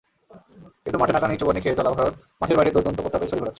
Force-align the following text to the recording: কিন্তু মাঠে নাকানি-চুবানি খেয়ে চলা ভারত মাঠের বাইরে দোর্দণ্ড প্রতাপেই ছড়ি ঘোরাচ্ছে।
কিন্তু 0.83 0.97
মাঠে 0.99 1.13
নাকানি-চুবানি 1.13 1.59
খেয়ে 1.63 1.77
চলা 1.79 1.89
ভারত 1.93 2.13
মাঠের 2.41 2.57
বাইরে 2.57 2.71
দোর্দণ্ড 2.75 2.99
প্রতাপেই 3.01 3.29
ছড়ি 3.29 3.39
ঘোরাচ্ছে। 3.39 3.49